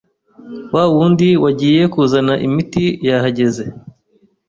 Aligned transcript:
wa 0.73 0.83
wundi 0.93 1.29
wagiye 1.43 1.81
kuzana 1.93 2.33
imiti 2.47 2.83
yahageze 3.07 3.63